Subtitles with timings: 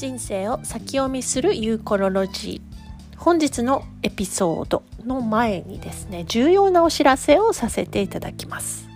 [0.00, 3.18] 人生を先読みするユーコロロジー。
[3.18, 8.88] 本日のエピソードの前にですね重要なお知らせをさせていただきます。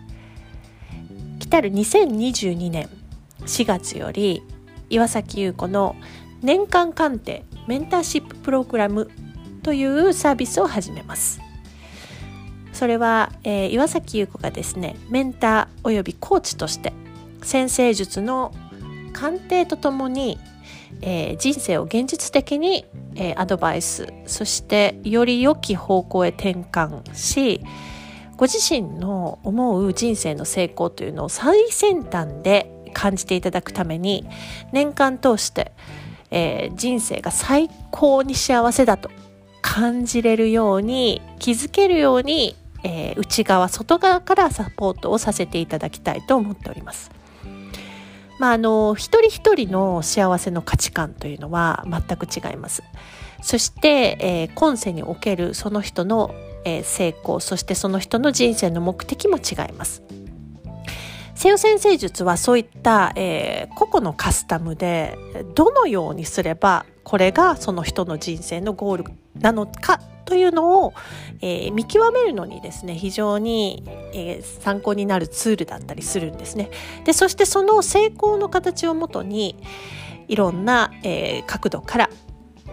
[1.40, 2.88] 来たる2022年
[3.40, 4.42] 4月より
[4.88, 5.94] 岩崎優子の
[6.40, 9.10] 年間鑑定メンターシッププログラム
[9.62, 11.38] というサービスを始めます。
[12.72, 16.94] それは、えー、岩崎優子がですねメンターおよびコーチとして
[17.42, 18.54] 先生術の
[19.12, 20.38] 鑑定とともに、
[21.02, 27.60] えー、人生を現実的に、えー、アドバイスそしてより良き方向へ転換し
[28.36, 34.26] ご自身の思う人生の成功というのを最先端で感じていただくために
[34.72, 35.72] 年間通して、
[36.30, 39.10] えー、人生が最高に幸せだと
[39.62, 47.10] 感じれるように気づけるように、えー、内側外側からサポートをさせていただきたいと思っております。
[48.38, 52.82] まあ、あの一人一人の幸せの価値観というのは全く違います。
[53.42, 60.02] そして、えー、今世におけるその人の、えー、成功そしてその人の人生の目的も違います。
[61.34, 65.18] 西洋先生術はそういった、えー、個々のカスタムで
[65.54, 69.04] どのようにすればこれがその人の人生のゴール
[69.38, 70.94] なのかというのを、
[71.40, 76.70] えー、見極めるのにですね非常に、えー、参考になるツールだったりするんですね。
[77.04, 79.56] でそしてその成功の形をもとに
[80.28, 82.10] いろんな、えー、角度から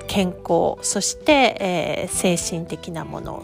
[0.07, 3.43] 健康そして、えー、精神的なもの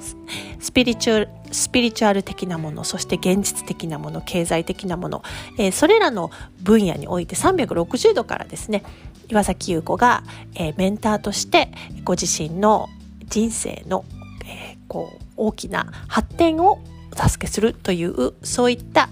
[0.59, 5.23] スピリチュアルスピリチュアル的なものそして現実的なもの経済的なもの、
[5.58, 6.30] えー、それらの
[6.61, 8.83] 分野において360度からですね
[9.30, 10.23] 岩崎優子が、
[10.55, 11.69] えー、メンターとして
[12.03, 12.89] ご自身の
[13.30, 14.06] 人生の、
[14.45, 16.80] えー、こう大きな発展を
[17.11, 19.09] お助けするというそういった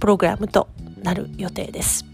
[0.00, 0.68] プログラムと
[1.02, 2.04] なる予定です。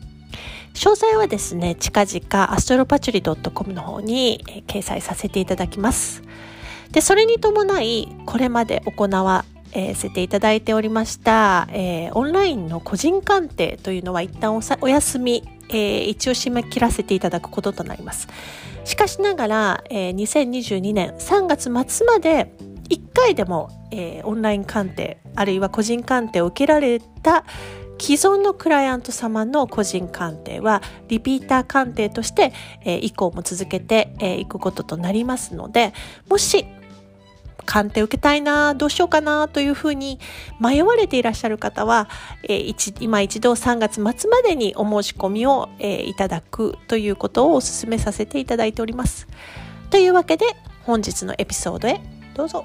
[0.74, 6.22] 詳細はですね、近々アストロパチュリ .com の方に、えー、掲載させていただきます。
[6.92, 18.28] で、それに伴い、これまで行わせていただいておりました、えー、オンラインの個人鑑定というのは一旦お休み、えー、一応締め切らせていただくこととなります。
[18.84, 21.64] しかしながら、えー、2022年3月
[21.94, 22.52] 末まで
[22.88, 27.44] 1回でも、えー、オンライン鑑定あるいは個人鑑定を受けられた
[28.00, 32.52] 既存のクライアント様の個人鑑定はリピーター鑑定として、
[32.84, 35.92] えー、以降も続けてい、くこととなりますので
[36.28, 36.64] もし
[37.68, 40.18] 鑑定受けたいな、どうしようかなというふうに
[40.58, 42.08] 迷われていらっしゃる方は、
[42.44, 49.28] えー、一今一度3月末までにお申し込みを、えー、いただくということをお勧めさせていただいております。
[49.90, 50.46] というわけで
[50.84, 52.00] 本日のエピソードへ
[52.34, 52.64] どうぞ。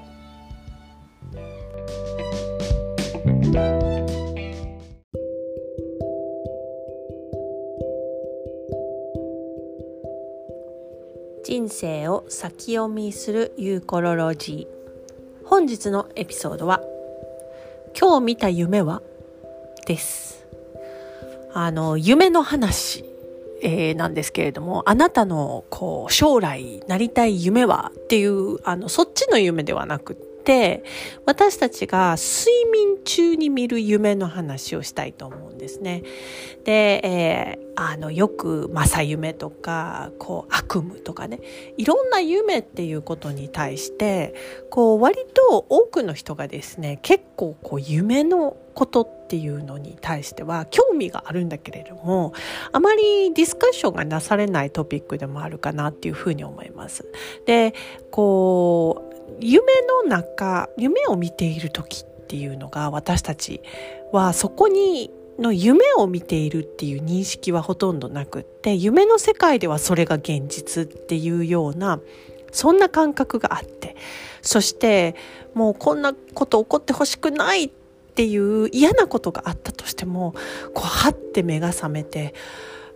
[11.44, 14.73] 人生を先読みするユーコロロジー
[15.46, 16.80] 本日のエピソードは
[17.98, 19.02] 今日見た夢は？
[19.86, 20.46] です。
[21.52, 23.04] あの夢の話、
[23.62, 30.33] えー、なんですけれどもあなたのこう将来なりたい夢はっていうあのそっちの夢ではなくて
[31.24, 36.02] 私たちが睡眠中に見る夢の話をしたいと思うんですね。
[36.64, 41.40] で、えー、あのよく正夢とかこう悪夢とかね
[41.76, 44.34] いろんな夢っていうことに対して
[44.70, 52.32] こう割と多くの人がですね結構こう夢のことっていうのに対しては興味があるんだけれども
[52.72, 57.04] あまりディスカッションがなされないトピックでもあるかなっていうふうに思います。
[57.46, 57.74] で
[58.10, 59.03] こう
[59.40, 59.64] 夢
[60.02, 63.60] の中夢を見ている時っていうのが私たち
[64.12, 72.00] はそこにの夢を見ているっていう認識はほとんどなくって夢の世界ではそれが現実っていうような
[72.52, 73.96] そんな感覚があって
[74.42, 75.16] そして
[75.54, 77.70] もうこんなこと起こってほしくないっ
[78.14, 80.34] ていう嫌なことがあったとしても
[80.72, 82.32] こうはって目が覚めて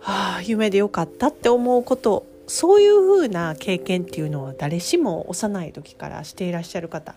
[0.01, 7.15] ああ夢でよかったって思うことそういうふうな経験っていうのは誰しも幼い時からしていらっしゃる方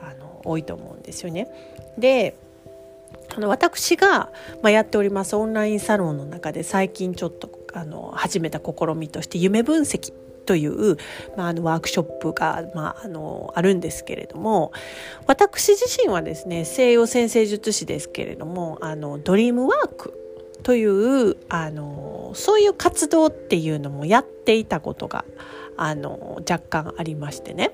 [0.00, 1.48] あの多いと思うんですよね。
[1.98, 2.36] で
[3.36, 4.30] あの私が、
[4.62, 10.12] まあ、やっておりますオンラインサロンの中で最近ちょっとあの始めた試みとして夢分析
[10.46, 10.96] という、
[11.36, 14.72] まあ、あのワークショップが、まあ、あのあるんですけれども
[15.26, 20.19] 私自身はですね西洋占星術師ですけれどもあのドリームワーク
[20.62, 25.24] というあのそういう活動っていうのもやっていたことが
[25.76, 27.72] あの若干ありましてね。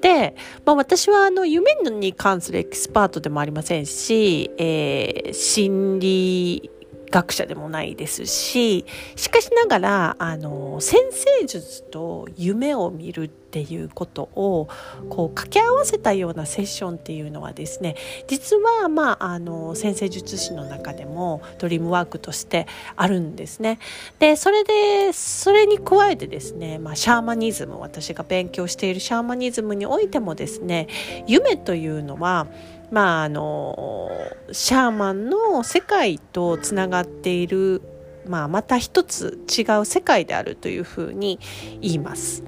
[0.00, 6.70] で、まあ、私はあの夢に関するエキスパートでもありませんし、えー、心理
[7.10, 14.68] 学者でもないですししかしながらあの先生術と夢を見るっていうことを
[15.08, 17.94] こう掛け合わせたようなセッションっていうのはですね
[18.26, 22.66] 実は、まあ、あの先生術師の中でもドリームワークとして
[22.96, 23.78] あるんですね。
[24.18, 30.88] でそれでそれに加えてですね、まあ、シャーマニズム私が勉強しているシャーマニズムにおいてもですね
[31.26, 32.48] 夢というのは
[32.90, 34.10] まああの
[34.52, 37.82] シャーマンの世界とつながっている、
[38.26, 41.38] まあ、また一つ違う世界であるというふうに
[41.80, 42.44] 言います。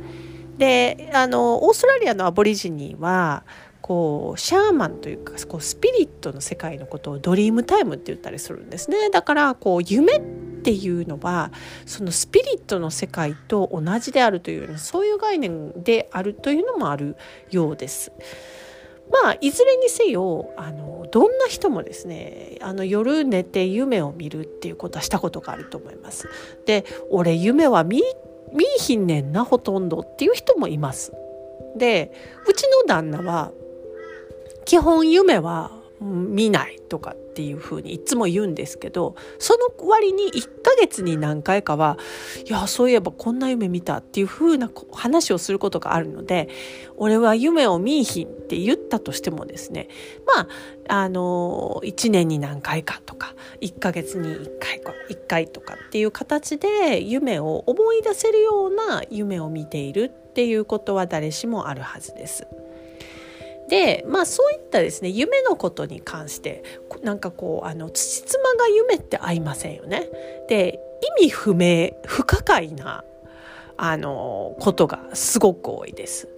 [0.59, 3.45] であのオーストラリアのアボリジニーは
[3.81, 11.53] こうシャーマンというかこうスピリットの世界のことをドリームタイムって言ったりするんですねだからこう夢っていうのは
[11.87, 17.17] そのスピリットの世界と同じであるというそういう概念であるというのもある
[17.51, 18.13] ようです。
[19.11, 26.29] まあいずれにせよあのどんな人もですねあの夜寝て夢を見るっていうことはしたことがあると思います。
[26.67, 28.03] で俺夢は見
[28.53, 31.13] 見いひんねんなほとんどっていう人もいます。
[31.77, 32.13] で
[32.47, 33.53] うちの旦那は
[34.65, 35.71] 基本夢は
[36.01, 41.97] 見ないとかっていうふうにいつも言うんですけどその割に1ヶ月に何回かは
[42.45, 46.49] いやそういえばこんな夢見たっていうふうな話をすることがあるので
[46.97, 49.87] 俺は夢を見いひんって言ったとしてもですね
[50.27, 50.49] ま
[50.89, 62.49] ああの1年に何回かとか1ヶ月に1回か1回とかっていう形で夢を思い出せるような夢を見ているっていうことは誰しもあるはずです。
[63.69, 66.63] でまあそういったですね夢のことに関して
[67.03, 70.09] なんかこうあの土妻が夢って合いませんよね。
[70.49, 70.81] で
[71.21, 73.05] 意味不明不可解な
[73.77, 76.29] あのことがすごく多いです。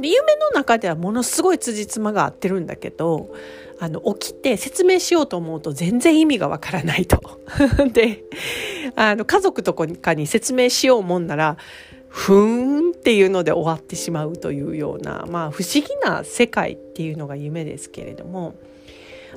[0.00, 3.34] で夢の中ではものすごい辻褄が合ってるんだけど
[3.78, 7.20] あの起きて説明しようと思うと全然意味がわからないと。
[7.92, 8.24] で
[8.96, 11.56] あの家族とかに説明しようもんなら
[12.12, 18.54] ふーんっていうので終わってしまうというような、まあ、不思議な世界っていうのが夢ですけれども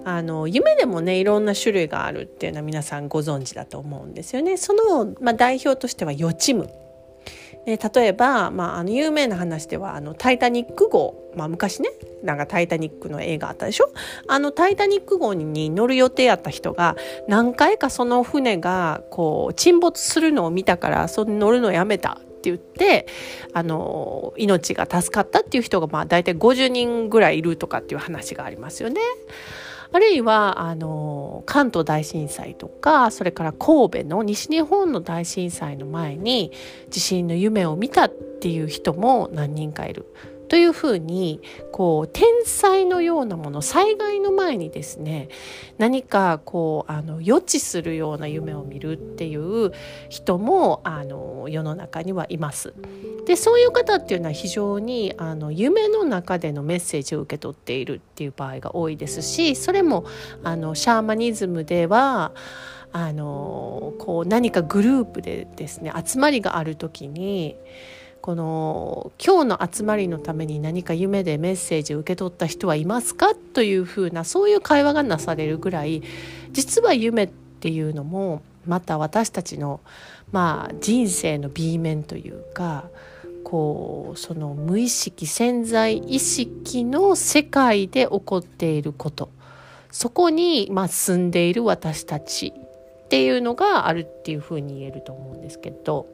[0.04, 4.58] あの夢でもねいろんな種類があるっていうのは皆さんご存知だと思うんですよね。
[4.58, 6.68] その、まあ、代表としては予知夢。
[7.66, 11.90] で例えば、まあ、あの有名な話ではあの「タイタニック号」まあ、昔ね
[12.22, 13.90] なんか「タイタニック」の映画あったでしょ？
[14.28, 16.98] あの「タイタニック号」に乗る予定やった人が
[17.30, 22.20] 何回かその船がこう沈没するのを見たからその乗るのをやめた。
[22.44, 23.08] って言って
[23.54, 29.00] あの命が助かったっていう人がまあ大体50人ぐらいいるとかっていう話がありますよね。
[29.94, 36.52] あるいはあの関東大震災とかそれから神戸の西日本の大震災の前に
[36.90, 40.08] 地震の夢を見たっていう人も何人かいる。
[40.54, 41.42] というふうに
[41.72, 45.30] こう天才のようなもの災害の前にですね
[45.80, 49.72] 何かこうあの予知するような夢を見るっていう
[50.10, 52.76] 人もあの世の中にはいます。
[53.26, 60.06] でそういう方っていうのは非常にあの夢の中でのメッセージを受け取っているっていう場合が多いですしそれも
[60.44, 62.32] あのシャーマニズムでは
[62.92, 67.56] あのこう何かグループでですね集まりがある時に
[68.24, 76.02] この今日の集まりのために何か夢でメッセージを受け取った人はいますかというふうなそういう会話がなされるぐらい
[76.54, 79.82] 実は夢っていうのもまた私たちの
[80.32, 82.86] まあ人生の B 面というか
[83.44, 89.32] こうその無意識潜在意識の世界で起こっていること
[89.92, 96.08] そこにまあ住んでいる私たちっていうのがあるっていうふうに言えると思うんですけど。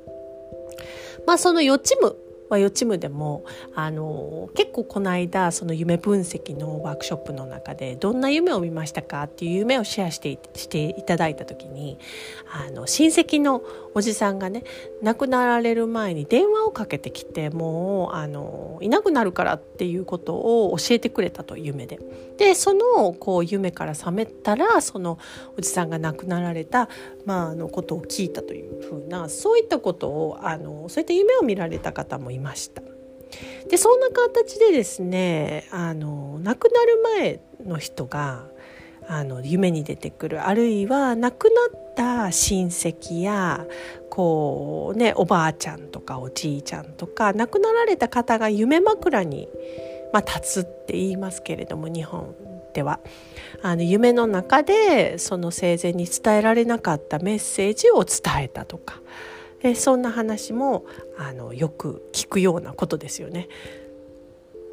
[1.29, 2.15] まあその予知夢
[2.50, 11.98] まあ、予知夢でもあの結構この間その夢分析のワークショップの中でどんな夢を見ましたかっていう夢をシェアしてしていただいた時に
[12.51, 13.63] あの親戚の
[13.94, 14.63] おじさんがね
[15.01, 22.00] 亡くなられる前に電話をかけてきてもうあのいなくなるからっていうことを教えてくれたと夢で。
[22.38, 25.20] でそのこう夢から覚めたらその
[25.58, 26.88] おじさんが亡くなられた、
[27.25, 32.81] まあ、あのことを聞いたというふうなそういったことをあのそういった夢を見られた方もいました。
[33.69, 38.46] でそんな形でですねあの亡くなる前の人が
[39.08, 43.65] あの夢に出てくるあるいは亡くなった親戚や
[44.10, 49.48] こうねおばあちゃんとかおじいちゃんとか亡くなられた方が夢枕に、
[50.13, 52.36] まあ、立つって言いますけれども日本
[52.74, 53.00] では
[53.63, 59.01] あの夢の中でその生前に伝えられなかったメッセージを伝えたとか
[59.61, 60.85] えそんな話も
[61.17, 63.49] あのよく聞くようなことですよね。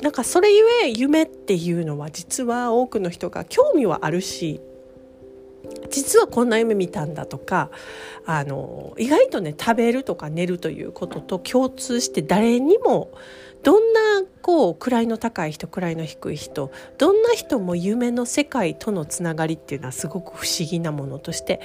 [0.02, 4.60] なんかそれゆえ夢っていうのは実は多くの人が興味はあるし
[5.90, 7.70] 実はこんな夢見たんだとか
[8.26, 13.10] あの意外とね食べるとか寝るということと共通して誰にも
[13.62, 21.60] どんなこう位の高い人位の低い人どんな人も夢の世界とのつながりっていうのはすごく不思議なものとして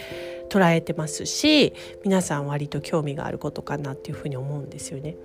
[0.51, 5.15] 捉えてますし皆さん割と興味があることかなっていうふうに思うんですよね。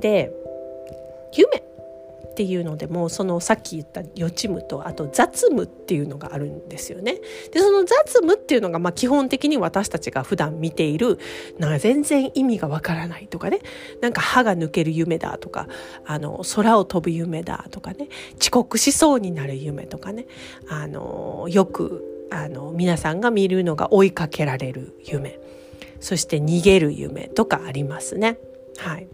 [0.00, 0.32] で
[1.32, 1.62] 夢
[2.30, 7.16] っていうのでもそのさっき言った予知夢とあと雑夢っていうのがあるんですよね。
[7.52, 11.18] でその雑夢っていうのがまあ基本的に私たちが普段見ている
[11.58, 13.60] なんか全然意味がわからないとかね
[14.00, 15.68] なんか歯が抜ける夢だとか
[16.04, 18.08] あの空を飛ぶ夢だとかね
[18.40, 20.26] 遅刻しそうになる夢とかね
[20.68, 25.38] あのよくあの皆さんが見るのが追いかけられる夢
[26.00, 28.38] そして逃げる夢とかありますね。
[28.78, 29.08] はい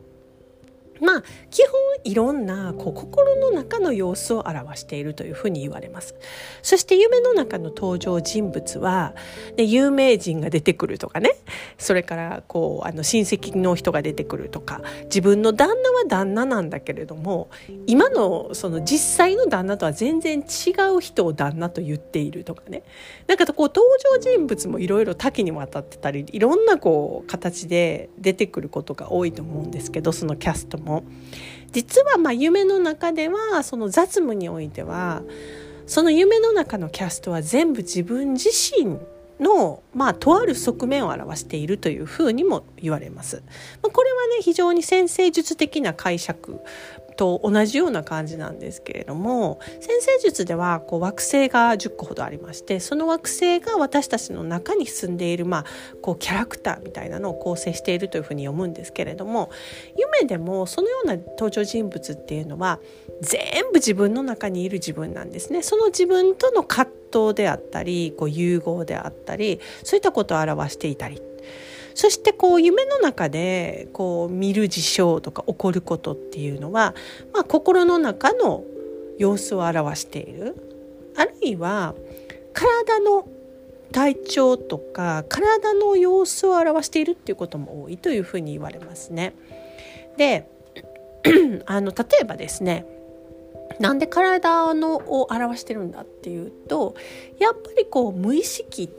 [1.01, 1.73] まあ基本
[2.05, 6.15] いろんなこう心の中の様子を表しているというふうに言われます。
[6.63, 9.15] そして夢の中の登場人物は、
[9.57, 11.37] ね、有名人が出てくるとかね
[11.79, 17.49] それからこうあの親戚の人が出てくるとか自分の旦那は旦那なんだけれども
[17.87, 22.83] 今のその実際の旦那とは全然違う人を旦那と言っているとかね
[23.27, 23.83] なんかこう登
[24.13, 30.84] 場人物もいろいろ多岐にわたってたりいろんなこう形で出てくることが多いと思うんですけどそのキャストも。
[30.85, 31.05] も
[31.73, 35.23] 実はまあ夢の中ではその雑務においては
[35.87, 38.99] その夢の中のキャストは全部自分自身
[39.41, 43.43] の、まあ、とある側面を表しているというふうにも言われます。
[43.83, 46.61] まあ、これはね非常に先生術的な解釈
[47.17, 55.65] と同じような感じなんですけれども先生術ではこう惑星が10個ほどありましてその惑星が私たちの中に住んでいる、まあ、
[56.03, 59.51] こうキャラクターみたいなのを構成しているというふうに読むんですけれども
[59.97, 62.81] 夢でもそのような登場人物っていうのは
[63.21, 63.43] 全
[63.73, 65.63] 部自分の中にいる自分なんですね。
[65.63, 71.23] その自分との葛藤であったりこう融合であったりそういったことを表していたり
[71.95, 76.95] そしてこう夢の中でこう見る事象とか起こることっていうのは、
[77.33, 78.65] まあ、心の中の
[79.19, 80.57] 様子を表している
[81.17, 81.95] あるいは
[82.53, 83.29] 体の
[83.93, 89.35] 体調とか体の様子を表しているっていうことも多いというふうに言われますね。
[90.17, 90.49] で
[91.67, 92.87] あの例えばですね
[93.79, 96.97] なんで体のを表してるんだっていうと
[97.39, 98.91] やっぱりこう無意識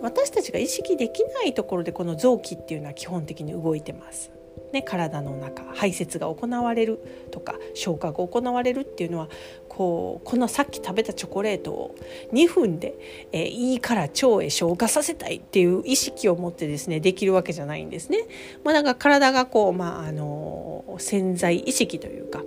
[0.00, 4.30] 私たちが意識できないところでこの臓器っていうのは基本的に動いてます。
[4.72, 6.98] ね、体の中排泄が行われる
[7.30, 9.28] とか消化が行われるっていうのは
[9.68, 11.94] こうこのさっき食べたチョコレートを
[12.32, 12.94] 2分で、
[13.32, 18.26] えー、いいから腸へ消化させたいっていう意識を持ってですねできるわけじゃないんですね。
[18.62, 22.42] まあ、だから体がこう、まあ、あの潜在意識というか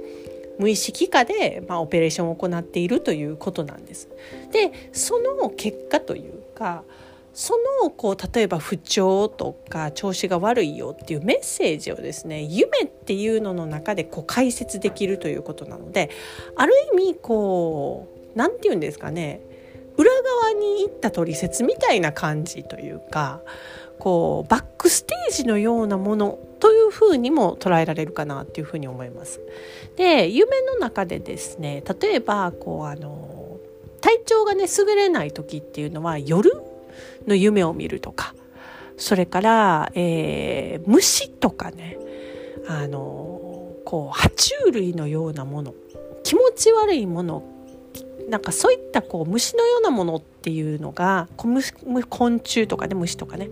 [0.60, 4.10] 無意識下で、まあ、オペレーションを行っているということなんです。
[4.52, 6.84] でその結果というか
[7.34, 16.10] そのこう例えば不調とか調子が悪いよっていうメッセージをですね夢っていうのの中でこう解説できるということなので
[16.56, 19.42] ある意味こう何て言うんですかね
[19.98, 23.42] 裏側に行った取説みたいな感じというか
[24.00, 29.42] こうバックステージのようなものというふうにも捉えられるかなっていうふうに思います。
[29.96, 33.60] で夢の中でですね例えばこうあの
[34.02, 36.52] 体調がね優れない時っていうのは夜
[37.28, 38.34] の夢を見るとか。
[38.98, 41.98] それから、えー、虫とかね。
[42.68, 45.74] あのこう爬虫類のようなもの。
[46.24, 47.44] 気持ち悪いもの。
[48.30, 53.50] なんかそういったこう虫のようなものっていうのが昆虫とかね虫とかね。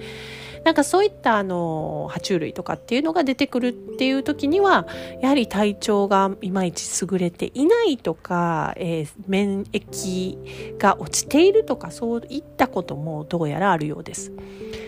[0.63, 4.87] なんかそういったあの爬虫類とかっていうのが出てくるっていう時には
[5.21, 14.31] やはり体調がいまいち優れていないとか、えー、免疫が落ちているとかそういったこともどうやらあるようです。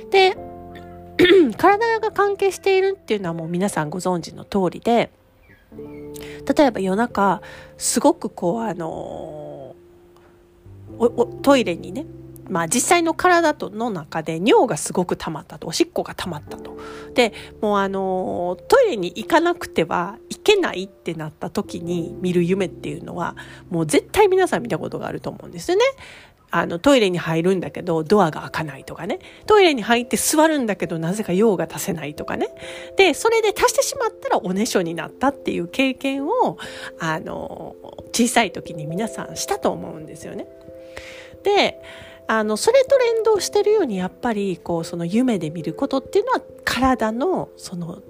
[0.09, 0.37] で
[1.57, 5.11] 体が関係しているっていうのはもう皆さんご存知の通りで
[6.55, 7.41] 例えば夜中
[7.77, 9.75] すごくこうあの
[11.41, 12.05] トイレにね
[12.51, 16.77] まあ、実際の体との中で尿がすごく溜まったとおしっこが溜まったと。
[17.13, 23.37] でもうあのトイレに行かなくてはいけないってなった時に見る夢っていうのは
[23.69, 25.83] もう絶対皆さん見たことがあると思うんですよね。
[26.53, 32.49] あのトイレに入るんだけどドアが開かないとかねトイレに入って座るんだけどなぜか用が足せないとかね
[32.97, 36.57] でそれで足してしまったらおねしょになったっていう経験を
[36.99, 37.77] あの
[38.13, 40.45] 小さい時に皆さんしたと思うんですよね。
[41.43, 41.81] で
[42.31, 48.01] あのそれと連動してるようにやっぱりこうその夢で見ることっていうのは体のその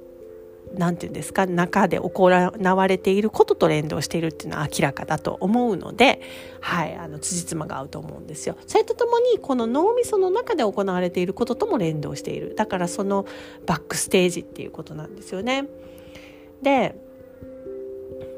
[0.75, 6.21] 何て言うんですか中で行われていることと連動しているっていうのは明らかだと思うので、
[6.59, 8.55] はい、あの辻褄が合うと思うんですよ。
[8.67, 13.25] それとともにこの脳みその中で行われていることとも連動しているだからその
[13.65, 15.65] バックステージっていうことなんですよね。
[16.61, 16.93] で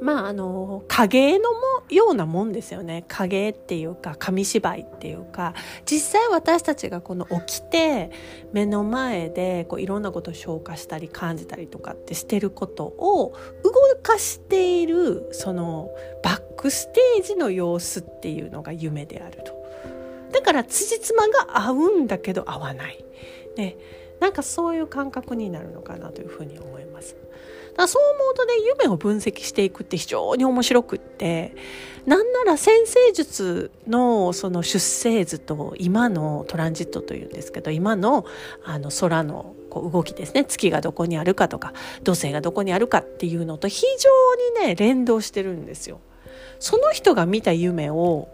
[0.03, 5.53] まああの影絵のもようなもんですよね影絵っていうか紙芝居っていうか
[5.85, 8.11] 実際私たちがこの起きて
[8.51, 13.33] 目の前でこういろんなことを消化したり感じたりとかってしてることを
[13.63, 15.89] 動かしているその
[16.21, 19.63] バックステージの様子っていうのが夢であると。
[20.33, 23.05] だから辻褄が合うんだけど合わない。
[23.55, 23.77] ね、
[24.23, 27.17] なんかそういう感覚になるのかなというふうに思います。
[27.75, 31.55] だそう思うとね夢を分析していくって非常に面白くって
[32.05, 38.25] なんなら先生術のその出生図と今のトランジットというんですけど今の
[38.63, 45.99] あの空のこう動きですね月がどこにあるかとか土星がどこにあるかっていうのと非常にね連動してるんですよ。
[46.59, 48.29] その人が見た夢を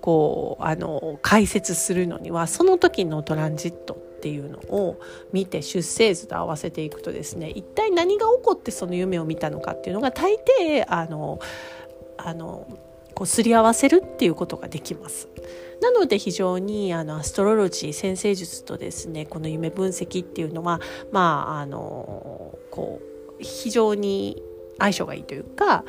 [0.00, 5.00] こうあの解説するのにはその時のトランジットっていうのを
[5.32, 11.40] 見て出生図と合わせていくとですね一体何が起こってその夢を見たのかっていうのが大抵あの
[12.16, 12.68] あの
[13.16, 15.28] こうすり合わせるっていうことができます。
[15.80, 23.00] なので非常にあのアストロロジー先生術とですねこの夢分析っていうのはまああのこ
[23.40, 24.40] う非常に
[24.78, 25.84] 相性がいいというか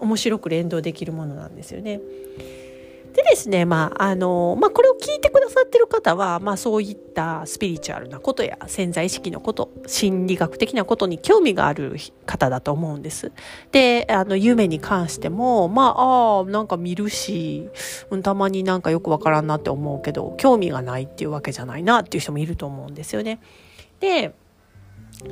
[0.00, 2.00] 面白く連動できるものなんですよね。
[3.12, 11.96] でですね、まあ、あの、まあ、これを聞いてくださってる方は、まあ、そういったスピリチュアルなことや潜在意識のこと、心理学的なことに興味がある
[12.26, 13.32] 方だと思うんです。
[13.72, 17.68] で、あの、夢に関しても、まあ、ああ、なんか見るし、
[18.10, 23.40] うん、たまになんかよくわからんなって思うけど、興味がないっていうわけじゃないなっていう人もいると思うんですよね。
[24.00, 24.34] で、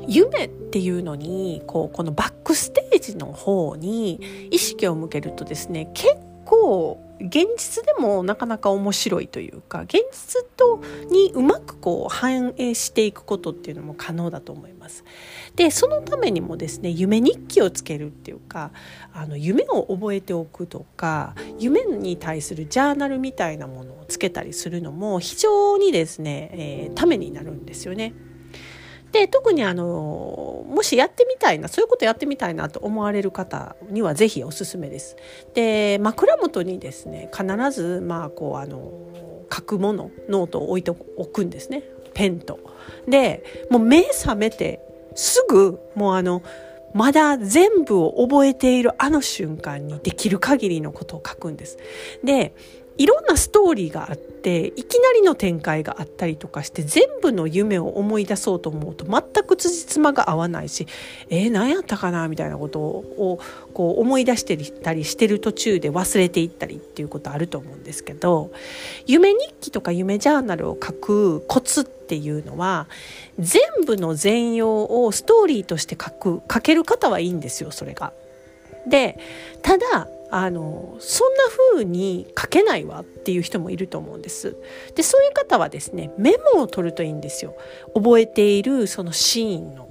[0.09, 10.81] 夢っていうのにこうこのバックステージの方に意識を向けるとですね結構現実でもなかなか面白いというか現実と
[11.11, 15.05] にうまくこう反映していくことっていうのも可能だと思います。
[15.55, 18.73] でそのためにもですね夢日記をつけるっていうか
[19.13, 28.15] あの夢を覚えておくとか夢に対するジャーナルみたいなものをつけたりするのも非常にですね、えー、ためになるんですよね。
[29.12, 35.16] で特にあのもしやってみたいなそういうことやってみたいなと思われる方には是非おすすめです。
[35.54, 38.92] で枕元にですね必ずまあこうあの
[39.52, 41.82] 書くものノートを置いておくんですね
[42.14, 42.58] ペンと。
[43.08, 44.80] でもう目覚めて
[45.14, 46.42] すぐもうあの
[46.95, 51.78] まだ全部を覚えているあの瞬間にできる限りのことを書くんです。
[52.25, 52.54] で
[52.99, 60.87] いろんなストーリーがあっていきなりの展開があったりとかして全部の夢を思い出そうと思うと全く辻褄が合わないし
[61.28, 63.41] えー、何やったかなみたいなことを
[63.75, 68.50] こう思い出してたりしてる途中で忘れていったりっていうことあると思うんですけど
[69.06, 72.89] 夢日記とか夢ジャーナルを書くコツっていうのは
[73.39, 78.13] 全部の全容をストーリーとして書く書ける方はいいんですよそれが。
[78.89, 79.19] で
[79.63, 84.56] ただあのそんな風に書けないわっていう人もいると思うんです。
[84.95, 87.56] でそういう方はですねメモを取るといいんですよ。
[87.95, 89.86] 覚えているそのシーンの。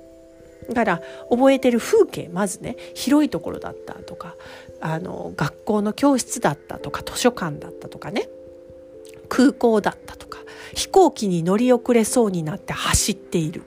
[0.70, 4.36] だから覚えてる風景まずね広いところだったとか
[4.82, 8.30] あの学校の教室だったとか図書館だったとかね
[9.30, 10.40] 空港だったとか
[10.74, 13.62] 飛行機に乗り遅れそうになって走っている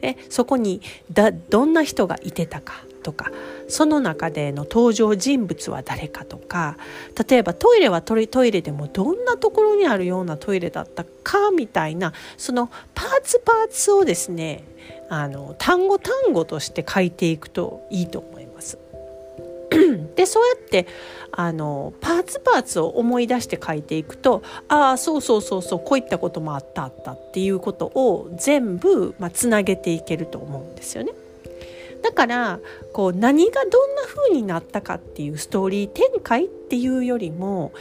[0.00, 3.30] でそこにだどんな人がいてたかとか
[3.68, 6.76] その中での登場人物は誰かとか
[7.28, 14.64] 例えばトイレはトイレでもどんなところにあるようなトイレだったかみたいなそのパーツパーツをですね
[15.08, 18.76] あの単語単語として書いていくといいと思います。
[20.16, 20.88] でそうやって
[21.30, 31.12] あのパーツパーツを思い出して書いていくとああそうそうそうそうこういったこともあったあったっていうことを全部、まあ、つなげていけると思うんですよね。
[32.06, 32.60] だから
[32.92, 37.72] こう何がどんな風になったかっていうストーリー展開っていうよりも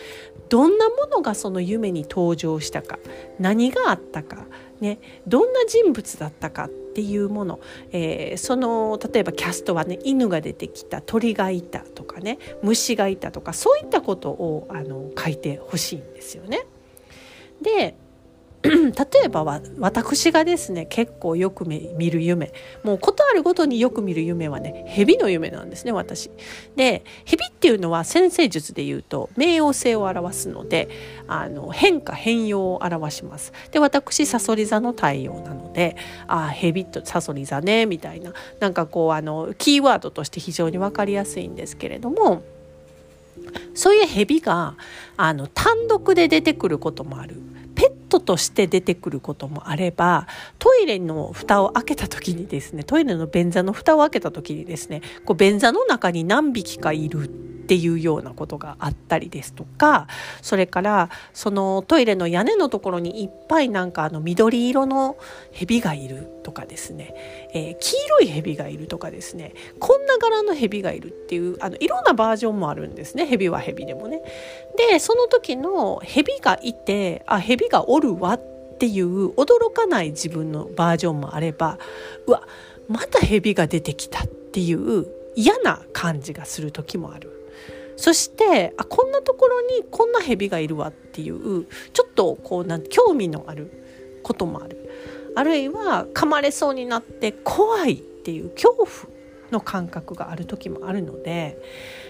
[0.49, 2.97] どんなものがその夢に登場したか
[3.39, 4.47] 何があったか、
[4.81, 7.59] ね、どんな人物だったかっていうもの、
[7.91, 16.65] えー、その例えばキャストはね犬が出てきた鳥がいたとかね虫がいたとかそういったことをあの書いてほしいんですよね。
[17.61, 17.95] で
[18.95, 22.51] 例えばは私がですね結構よく見る夢
[22.83, 26.29] もうことあるごとによく見る夢はね蛇の夢なんですね私。
[26.75, 30.89] で蛇っていうのは先生術で言うと冥王星を表すので
[31.27, 33.53] あの変化変容を表します。
[33.71, 35.95] で私さそり座の太陽なので
[36.27, 42.43] 「ああ蛇とサソリ座ね」みたいななんかこうあのキーワードとして非常に分かりやすいんですけれども
[43.73, 44.75] そういう蛇が
[45.17, 47.41] あの単独で出てくることもある。
[48.05, 50.27] ットとして出てくることもあれば
[50.59, 57.29] トイレの蓋を開けた時にですねトイレの便座の蓋を開けた時にですねこう便座の中に何匹かいる
[57.65, 60.07] っていうようなことがあったりですとか
[60.43, 65.17] それからそのトイレの屋根のところにいっぱいなんかあの緑色の
[65.51, 67.15] 蛇がいるとかですね、
[67.55, 74.21] えー、黄色い蛇がいるとかですねこんな柄の蛇がいるっていうあのいろんなバージョンもあるんですね蛇は蛇でもね。
[74.77, 81.79] でその時の蛇がいてあ蛇がおるわっていう驚かない自分のバージョンもあれば
[82.27, 82.45] うわ
[82.89, 87.31] また蛇が出てきたっていう嫌な感じがする時もある。
[87.95, 93.71] そしてあこんなところにこんな蛇がいるわっていうちょっとこうなん興味のある
[94.21, 94.89] こともある
[95.33, 98.89] あるいは噛まれそうになって怖いっていう恐怖
[99.51, 101.57] の感覚がある時もあるので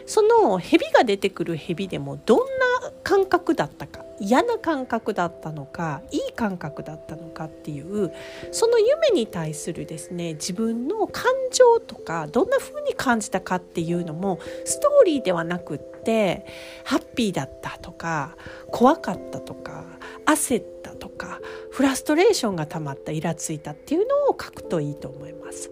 [0.05, 2.39] その蛇が出てくる蛇でもどん
[2.83, 8.13] な感覚だったか嫌な感覚だったのかいい感覚だったのかっていう
[8.51, 16.45] その夢に対するですね自分の感情とかどんな風に感じたかっていうのもストーリーではなくって
[16.85, 18.37] ハッピーだったとか
[18.71, 19.85] 怖かったとか
[20.25, 21.39] 焦ったとか
[21.71, 25.71] フラストレーションが溜まったイラついたっていうのを書くといいと思います。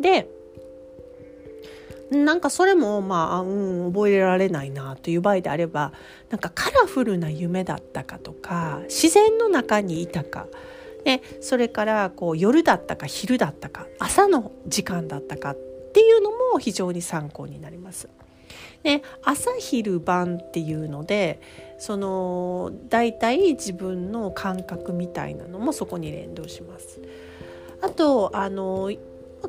[0.00, 0.28] で
[2.10, 5.92] なんかそれもまあ、うん、覚えられないなという場合であれば
[6.30, 10.46] なんかカラフルな夢だったかとか自然の中にいたか
[11.04, 15.56] でそれからこう夜だったか昼だったか朝の時間だったかっ
[15.92, 18.08] ていうのも非常に参考になります。
[18.82, 21.40] で朝昼晩っていうので
[21.78, 27.00] その大体自分の感覚みたいなのもそこに連動します。
[27.80, 28.90] あとあの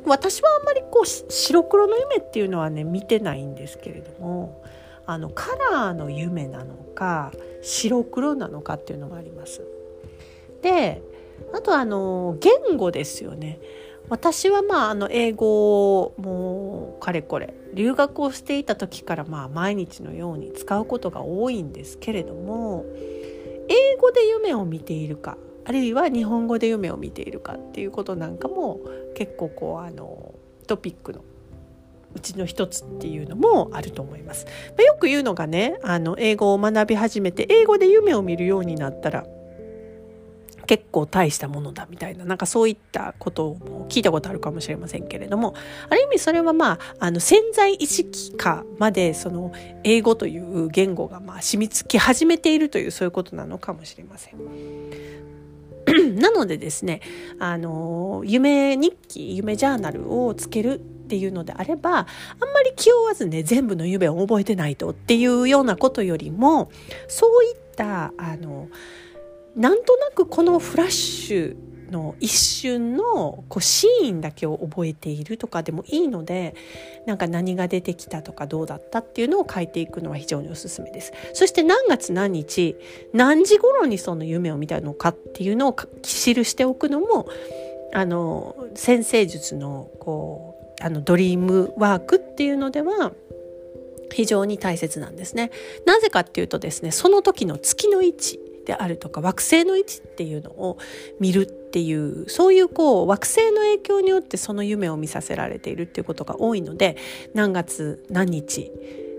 [0.06, 4.62] 私はあんまりこう白黒の夢っていうのはね見てないんですけれども
[5.06, 7.32] あのカラーの夢なのか
[7.62, 9.62] 白黒なのかっていうのがあります。
[10.62, 11.02] で
[11.52, 13.58] あとあの言語ですよね。
[14.08, 22.84] 私はまああの英語をもうかれこれ留学をしていた時からまあ毎日のように使うことが多いんですけれども
[23.68, 28.80] 英語で夢を見ているかあるいは日本語で夢を見ているかっていうことなんかも
[29.14, 30.34] 結構こうあの
[30.66, 31.24] トピックの
[32.14, 34.46] うちの一つっていうのもあると思います。
[34.70, 39.24] まあ、よく言うのがねあの英語を学び始めて英語で夢を見るようになったら
[40.66, 45.54] 結構大したものだみたいななんかそういったことも聞いたことあるかもしれませんけれども
[45.88, 54.34] ある意味それはまああの潜在意識下までその英語という言語がまあ染みつき始めているというそういうことなのかもしれません。
[56.16, 57.00] なのでですね
[57.38, 62.04] あの夢日記夢ジャーナルをつけるっていうのであればあん
[62.52, 66.70] まり気負わずね全部の夢を覚えてないとっていうようなことよりも
[67.08, 68.68] そういったあの
[69.56, 71.56] なんとなくこのフラッシュ
[71.90, 76.54] の一瞬のこうシーンだけを覚えているとかでもいいので
[77.06, 81.12] なんか何が出てきたとかどうだったっていうのを書いていくのは非常におすすめです。
[81.34, 82.76] そして何月何日
[83.12, 85.72] 何時頃にその夢を見たのかっていうのを
[86.02, 87.28] 記しておくのも
[87.92, 93.12] あの先生術のこうあのドリームワークっていうのでは
[94.12, 95.50] 非常に大切なんですね。
[95.86, 100.78] なぜかっていうとですねその時の月の位置であるとか惑星の位置っていうのを
[101.18, 106.96] 見るっていうそういうこう惑星の影響によってその夢を見させられているっていうことが多いので
[107.34, 108.70] 何月何日、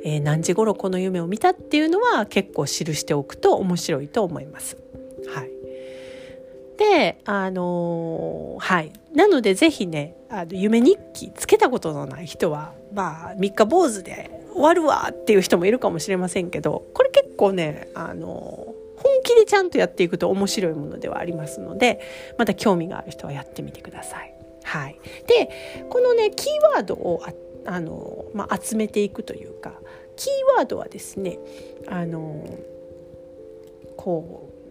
[0.04, 4.78] えー、何時頃この夢を見たっていうのは結構記しておくと面白いと思います。
[5.34, 5.52] はい、
[6.78, 18.74] であのー、はいなのでぜひねあの夢日記つけたことのない人はまあ三日坊主で終わるわっていう人もいるかもしれませんけどこれ結構ねあの
[19.04, 22.02] 本気でちゃんとやっていくと面白いものではありますので
[22.38, 24.34] また興味がある人はやってみてください。
[24.64, 27.24] はい、でこのねキーワードを
[27.66, 29.74] あの、まあ、集めていくというか
[30.16, 31.40] キーワードはですね
[31.88, 32.46] あの
[33.98, 34.62] こう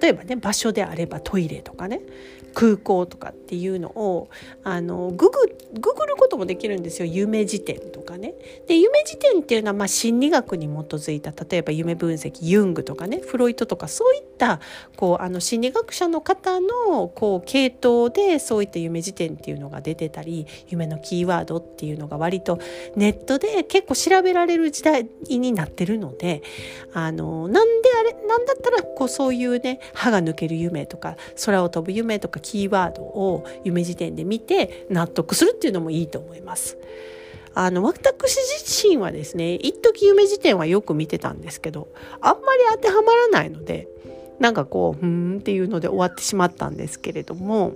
[0.00, 2.02] 例えばね場所であればトイレとかね
[2.54, 4.30] 空港とかっていうのを
[4.64, 5.38] あのググ
[5.74, 7.06] ググることもできるんですよ。
[7.06, 8.34] 夢辞典とね。
[8.66, 14.60] で夢辞典っていうのはまあ心理学に基づいた例えば夢分析ユングとかねフロイトとかそういった
[14.96, 22.58] こうあの心理学者の方のこう系統でそういった夢辞典っていうのが出てたり夢のキーワードっていうのが割と
[22.96, 26.42] ネットで結構調べられる時代になってるので
[26.92, 36.78] あのなんであれなんだったらこうそういうね歯が抜ける夢とか空を飛ぶ夢とかキーワードを夢辞典で見て納得するっていうのもいいと思います。
[37.58, 41.88] あの私自身はですね一時夢辞典はよく見てたんですけど
[42.20, 43.88] あんまり当てはまらないので
[44.38, 47.72] なんかこうふーんっていうので終わってしまったんですけれども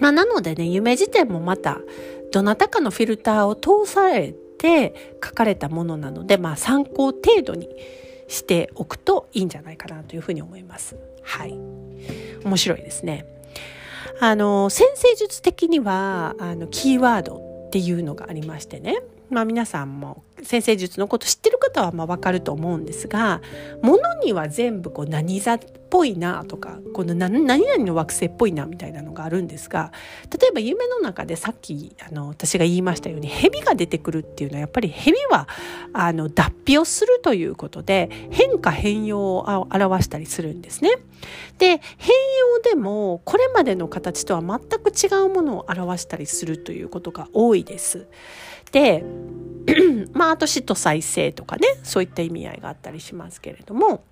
[0.00, 1.80] まあなのでね夢辞典もまた
[2.30, 7.68] どなたかのフィルターを通されて書かれたものなのでまあ参考程度に
[8.28, 10.96] しておくといいんじゃないかなというふうに思います。
[11.22, 11.58] はい
[12.44, 13.26] 面白いですね。
[14.20, 23.42] あの先生術的にはあのキーワードっていうのがありましてねまあ皆さんも先生術のこと知ってる方はまあ分かると思うんですが
[23.82, 25.58] 物には全部こう何座っ
[25.90, 29.92] ぽいなとかこの何々の惑星っぽいなみたいなのがあるんですが
[30.40, 35.46] 例えば夢の中でさっきあの私が言いましたように蛇が出てくるっていうのはやっぱり蛇は
[35.92, 40.92] あの脱皮をするということで変化変容を表したりするんですね。
[41.58, 48.06] で変容でもこれまでの形とは全く違うものを表したりするということが多いです。
[48.72, 49.04] で
[50.12, 54.02] まああと死と再生とかねそういった意味合いがあったりしますけれども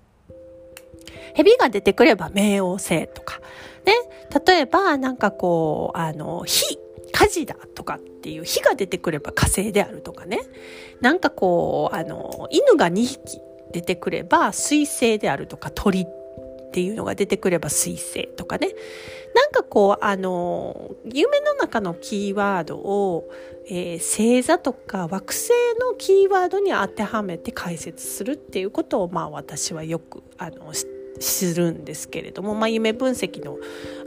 [1.35, 3.39] 蛇が出てくれば冥王星とか
[3.85, 3.93] ね
[4.45, 6.79] 例えばなんかこうあの火
[7.11, 10.41] 火事だとかっていう火が出てくれば火星であるとかね
[11.01, 13.39] なんかこうあの犬が2匹
[13.71, 16.05] 出てくれば水星であるとか鳥
[16.67, 18.69] っていうのが出てくれば水星とかね
[19.33, 23.29] なんかこうあの夢の中のキーワードを、
[23.67, 25.49] えー、星座とか惑星
[25.79, 30.73] のキーワードに当てはめて解説するっていうことをまあ私はよくあの
[31.19, 33.57] するんですけれども、まあ、夢分析の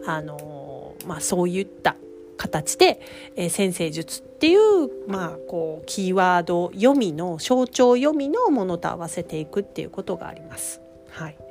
[0.07, 1.96] あの、まあ、そういった
[2.37, 3.01] 形で、
[3.37, 10.81] えー、先生術っていう,、まあ、こうキーワード読みの象徴読みのものと合わせていくっていうことがあります。
[11.11, 11.49] はい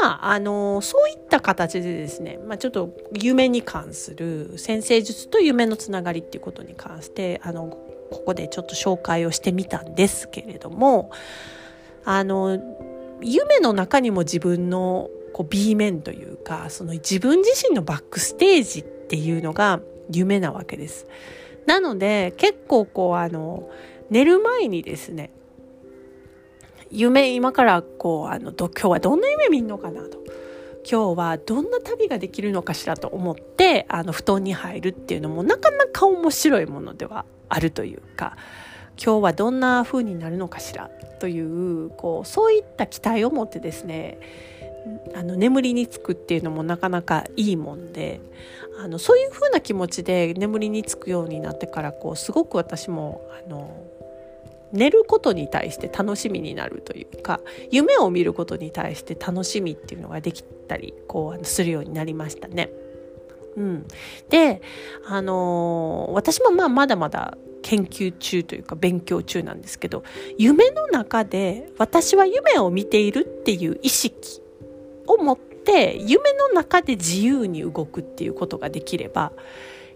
[0.00, 11.10] まあ、あのそういった形でですね、まあ、ちょっと夢に関する先生術と夢のつながりっていうことに関してあのここでちょっと紹介をしてみたんですけれども
[12.06, 12.58] あの
[13.20, 21.06] 夢の中にも自分のこう B 面というかその自分自身のバックステージっていうのが夢なわけです。
[21.66, 23.70] なので結構こうあの
[24.10, 25.30] 寝る前にですね
[26.92, 30.22] 夢今からこうあの今日はどんな夢見んのかなと。
[30.84, 38.36] 今日はどんな旅ができるのかしらと思ってあの布団に入るっていうのもなかなか面白いものではあるというか
[39.02, 44.18] 今日はどんな風になるのかしらというこうそういった期待を持ってですね
[45.14, 48.20] あの眠りにつくっていうのもなかなかいいもんで
[48.82, 53.86] あのそういう風な気持ちで眠りにつくようになってからこうすごく私もあの
[54.72, 62.70] 寝ることに対して楽しみになるというか夢を見ることに対して楽しみっていうのができたりこうするようになりましたね。
[63.56, 63.86] うん、
[64.30, 64.62] で、
[65.06, 70.04] あのー、私もまあまだまだ研究中というか勉強中なんですけど
[70.38, 74.42] 夢の中で私は夢を見ているっていう意識
[75.06, 79.32] を持って夢の中で自由に動くっていうことができれば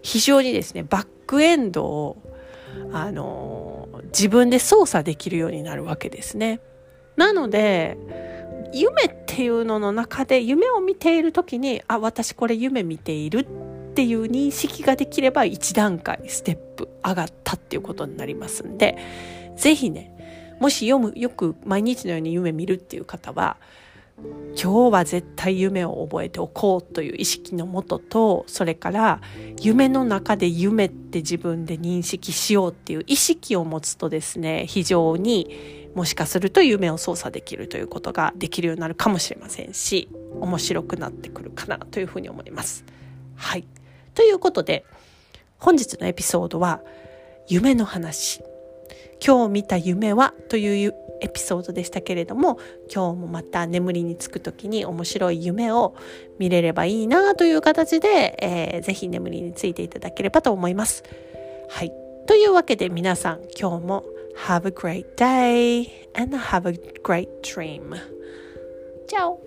[0.01, 2.17] 非常にですねバックエンドを
[2.93, 6.59] あの自分で操作できるようになるわけですね。
[7.15, 7.97] なので
[8.73, 18.97] 夢っていうのの中で夢を見ている時にあ私これ夢見ているっていう認識ができれば1段階ステップ上がったっていうことになりますんで
[19.55, 23.57] 是非ねもし読むよく毎日のように夢見るっていう方は
[24.59, 29.21] 今日は絶対夢を覚えておこうという意識のもととそれから
[29.61, 42.83] 夢の中で夢って自分で認識しようっていう意識を持つとですね非常にもしかすると夢を操作できるということができるようになるかもしれませんし面白くなってくるかなというふうに思います。
[43.35, 43.67] はい
[44.15, 44.83] ということで
[45.59, 46.81] 本日のエピソードは
[47.47, 48.41] 夢の話
[49.23, 52.59] 今日見た夢はというエピソードでしたけれども
[52.93, 55.95] 今日もまた眠りにつく時に面白い夢を
[56.39, 61.03] 見れればいいなという形で、えー、ぜひ眠りについていただければと思います。
[61.69, 61.91] はい。
[62.27, 64.03] というわけで皆さん今日も
[64.47, 67.95] Have a great day and have a great dream.
[69.07, 69.46] Ciao!